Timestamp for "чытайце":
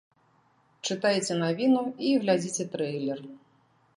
0.87-1.33